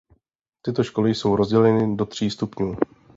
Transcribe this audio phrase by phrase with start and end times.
[0.61, 2.75] Tyto školy jsou rozděleny do tří stupňů.